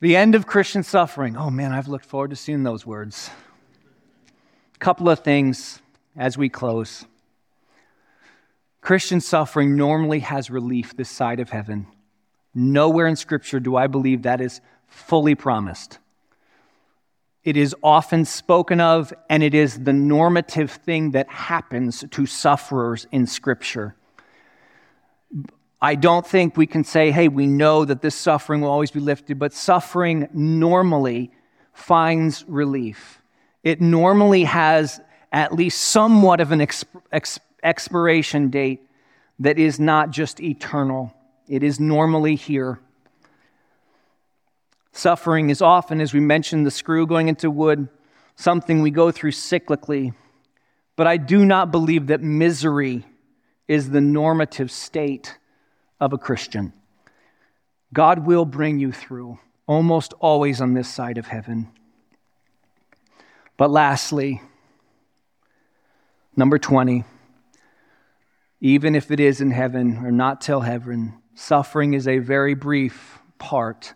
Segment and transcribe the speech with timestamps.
[0.00, 1.38] The end of Christian suffering.
[1.38, 3.30] Oh man, I've looked forward to seeing those words.
[4.74, 5.80] A couple of things
[6.14, 7.06] as we close.
[8.82, 11.86] Christian suffering normally has relief this side of heaven.
[12.54, 15.98] Nowhere in Scripture do I believe that is fully promised.
[17.42, 23.06] It is often spoken of, and it is the normative thing that happens to sufferers
[23.12, 23.96] in Scripture.
[25.80, 29.00] I don't think we can say, hey, we know that this suffering will always be
[29.00, 31.30] lifted, but suffering normally
[31.74, 33.20] finds relief.
[33.62, 35.00] It normally has
[35.32, 38.88] at least somewhat of an exp- exp- expiration date
[39.38, 41.12] that is not just eternal,
[41.46, 42.80] it is normally here.
[44.92, 47.86] Suffering is often, as we mentioned, the screw going into wood,
[48.34, 50.14] something we go through cyclically.
[50.96, 53.04] But I do not believe that misery
[53.68, 55.36] is the normative state
[56.00, 56.72] of a Christian.
[57.92, 61.68] God will bring you through, almost always on this side of heaven.
[63.56, 64.42] But lastly,
[66.36, 67.04] number 20,
[68.60, 73.18] even if it is in heaven or not till heaven, suffering is a very brief
[73.38, 73.94] part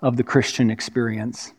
[0.00, 1.52] of the Christian experience.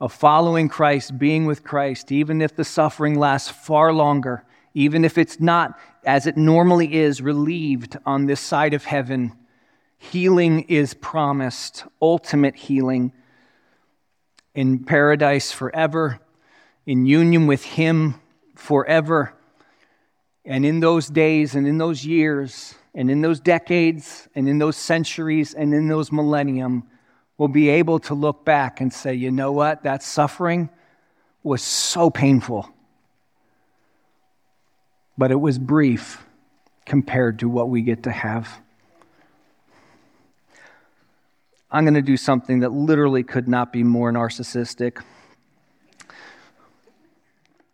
[0.00, 4.44] Of following Christ, being with Christ, even if the suffering lasts far longer,
[4.76, 9.32] even if it's not as it normally is relieved on this side of heaven,
[9.96, 13.10] healing is promised, ultimate healing
[14.54, 16.20] in paradise forever,
[16.84, 18.16] in union with Him
[18.54, 19.32] forever.
[20.44, 24.76] And in those days and in those years and in those decades and in those
[24.76, 26.84] centuries and in those millennium,
[27.38, 29.84] we'll be able to look back and say, you know what?
[29.84, 30.68] That suffering
[31.42, 32.68] was so painful.
[35.18, 36.24] But it was brief
[36.84, 38.60] compared to what we get to have.
[41.70, 45.02] I'm going to do something that literally could not be more narcissistic.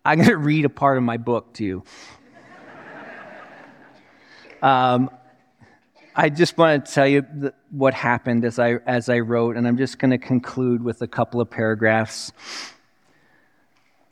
[0.05, 1.85] I'm going to read a part of my book to you.
[4.61, 5.11] Um,
[6.15, 9.77] I just want to tell you what happened as I, as I wrote, and I'm
[9.77, 12.31] just going to conclude with a couple of paragraphs.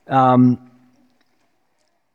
[0.09, 0.69] Um,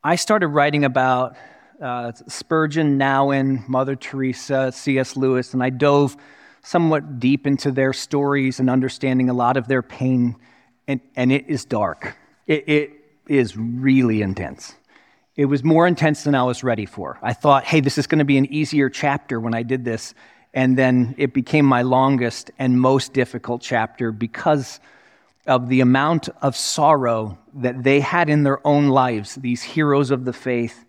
[0.05, 1.35] I started writing about
[1.81, 5.17] uh, Spurgeon, Nouwen, Mother Teresa, C.S.
[5.17, 6.15] Lewis, and I dove
[6.61, 10.35] somewhat deep into their stories and understanding a lot of their pain,
[10.87, 12.15] and, and it is dark.
[12.45, 12.91] It, it
[13.27, 14.75] is really intense.
[15.35, 17.17] It was more intense than I was ready for.
[17.23, 20.13] I thought, hey, this is going to be an easier chapter when I did this.
[20.53, 24.79] And then it became my longest and most difficult chapter because
[25.47, 30.25] of the amount of sorrow that they had in their own lives, these heroes of
[30.25, 30.85] the faith.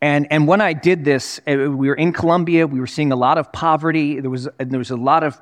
[0.00, 3.16] And, and when I did this, eh, we were in Colombia, we were seeing a
[3.16, 5.40] lot of poverty, there was, there was a lot of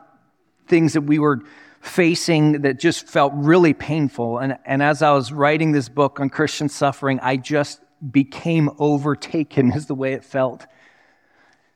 [0.67, 1.43] things that we were
[1.81, 4.39] facing that just felt really painful.
[4.39, 7.81] And, and as I was writing this book on Christian suffering, I just
[8.11, 10.67] became overtaken, is the way it felt.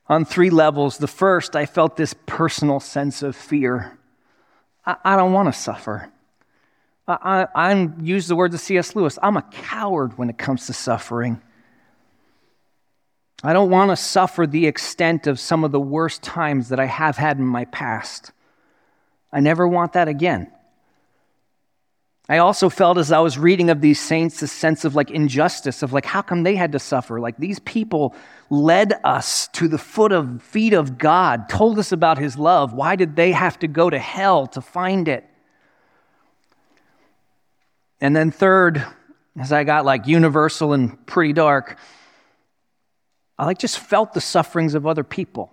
[0.08, 0.98] On three levels.
[0.98, 3.98] The first, I felt this personal sense of fear.
[4.86, 6.10] I, I don't want to suffer.
[7.08, 8.94] I, I, I'm use the words of C.S.
[8.94, 9.18] Lewis.
[9.22, 11.40] I'm a coward when it comes to suffering.
[13.42, 16.86] I don't want to suffer the extent of some of the worst times that I
[16.86, 18.32] have had in my past.
[19.32, 20.50] I never want that again.
[22.28, 25.84] I also felt as I was reading of these saints a sense of like injustice
[25.84, 27.20] of like how come they had to suffer?
[27.20, 28.16] Like these people
[28.50, 32.72] led us to the foot of feet of God, told us about his love.
[32.72, 35.24] Why did they have to go to hell to find it?
[38.00, 38.84] And then third,
[39.38, 41.78] as I got like universal and pretty dark,
[43.38, 45.52] I like just felt the sufferings of other people.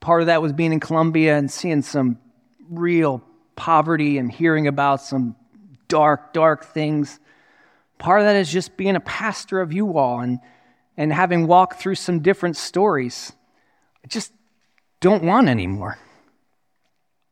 [0.00, 2.18] Part of that was being in Colombia and seeing some
[2.70, 3.22] real
[3.56, 5.36] poverty and hearing about some
[5.88, 7.20] dark, dark things.
[7.98, 10.40] Part of that is just being a pastor of you all and,
[10.96, 13.32] and having walked through some different stories.
[14.04, 14.32] I just
[15.00, 15.98] don't want anymore.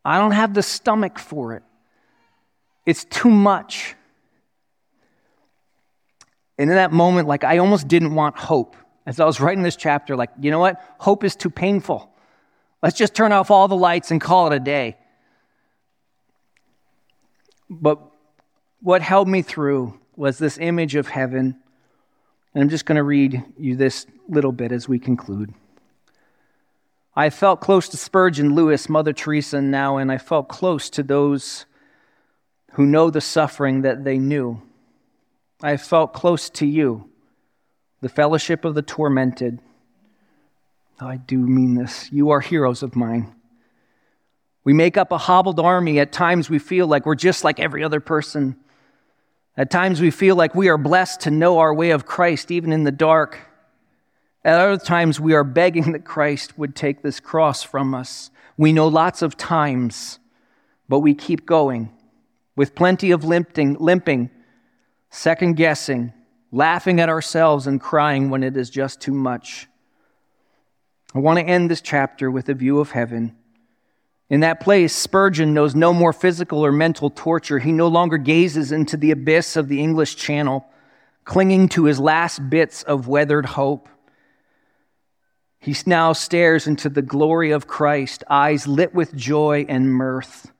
[0.04, 1.62] I don't have the stomach for it.
[2.86, 3.94] It's too much.
[6.58, 8.76] And in that moment, like I almost didn't want hope
[9.06, 10.80] as I was writing this chapter, like, you know what?
[10.98, 12.08] Hope is too painful.
[12.82, 14.96] Let's just turn off all the lights and call it a day.
[17.68, 18.00] But
[18.82, 21.56] what held me through was this image of heaven.
[22.54, 25.54] And I'm just going to read you this little bit as we conclude.
[27.14, 31.66] I felt close to Spurgeon, Lewis, Mother Teresa, Nouwen, and I felt close to those
[32.72, 34.60] who know the suffering that they knew.
[35.62, 37.08] I felt close to you
[38.00, 39.60] the fellowship of the tormented.
[41.00, 42.10] Oh, I do mean this.
[42.10, 43.32] You are heroes of mine.
[44.64, 46.00] We make up a hobbled army.
[46.00, 48.56] At times we feel like we're just like every other person.
[49.56, 52.72] At times we feel like we are blessed to know our way of Christ even
[52.72, 53.38] in the dark.
[54.44, 58.30] At other times we are begging that Christ would take this cross from us.
[58.56, 60.18] We know lots of times,
[60.88, 61.92] but we keep going
[62.56, 64.30] with plenty of limping, limping
[65.10, 66.12] second guessing,
[66.50, 69.68] laughing at ourselves and crying when it is just too much.
[71.14, 73.36] I want to end this chapter with a view of heaven.
[74.32, 77.58] In that place, Spurgeon knows no more physical or mental torture.
[77.58, 80.64] He no longer gazes into the abyss of the English Channel,
[81.26, 83.90] clinging to his last bits of weathered hope.
[85.60, 90.50] He now stares into the glory of Christ, eyes lit with joy and mirth.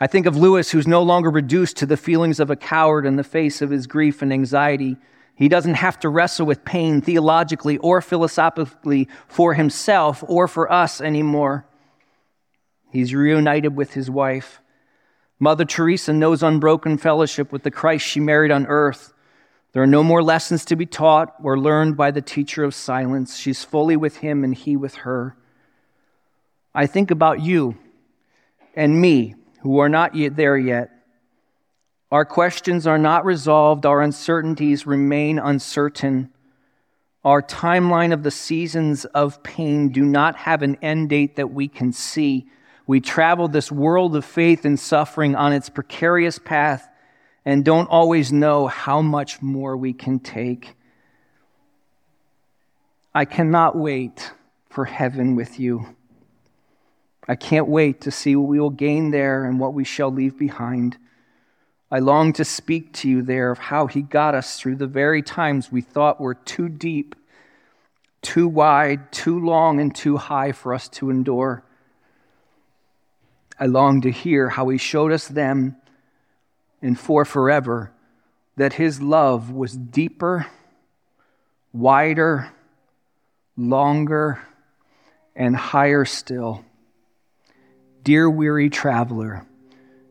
[0.00, 3.14] I think of Lewis, who's no longer reduced to the feelings of a coward in
[3.14, 4.96] the face of his grief and anxiety.
[5.36, 11.00] He doesn't have to wrestle with pain theologically or philosophically for himself or for us
[11.00, 11.66] anymore.
[12.90, 14.60] He's reunited with his wife.
[15.38, 19.14] Mother Teresa knows unbroken fellowship with the Christ she married on earth.
[19.72, 23.36] There are no more lessons to be taught or learned by the teacher of silence.
[23.36, 25.36] She's fully with him and he with her.
[26.74, 27.78] I think about you
[28.74, 30.90] and me who are not yet there yet.
[32.10, 36.30] Our questions are not resolved, our uncertainties remain uncertain.
[37.24, 41.68] Our timeline of the seasons of pain do not have an end date that we
[41.68, 42.48] can see.
[42.90, 46.88] We travel this world of faith and suffering on its precarious path
[47.44, 50.74] and don't always know how much more we can take.
[53.14, 54.32] I cannot wait
[54.70, 55.94] for heaven with you.
[57.28, 60.36] I can't wait to see what we will gain there and what we shall leave
[60.36, 60.98] behind.
[61.92, 65.22] I long to speak to you there of how he got us through the very
[65.22, 67.14] times we thought were too deep,
[68.20, 71.62] too wide, too long, and too high for us to endure.
[73.60, 75.76] I long to hear how he showed us them
[76.80, 77.92] and for forever
[78.56, 80.46] that his love was deeper,
[81.70, 82.50] wider,
[83.58, 84.40] longer,
[85.36, 86.64] and higher still.
[88.02, 89.46] Dear weary traveler,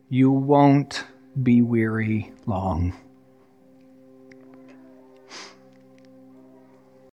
[0.10, 1.04] you won't
[1.42, 2.94] be weary long.